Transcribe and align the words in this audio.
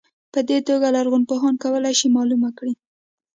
په 0.33 0.39
دې 0.49 0.59
توګه 0.67 0.87
لرغونپوهان 0.95 1.55
کولای 1.63 1.93
شي 1.99 2.07
معلومه 2.15 2.49
کړي. 2.57 2.73